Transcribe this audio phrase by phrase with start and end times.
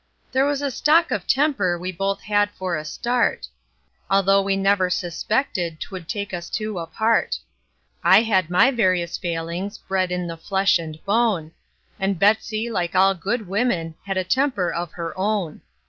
[0.31, 3.47] There was a stock of temper we both had for a start,
[4.09, 7.37] Although we never suspected 'twould take us two apart;
[8.03, 11.51] I had my various failings, bred in the flesh and bone;
[11.99, 15.61] And Betsey, like all good women, had a temper of her own.